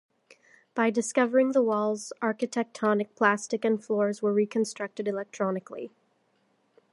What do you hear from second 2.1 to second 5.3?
architectonic plastic and floors were reconstructed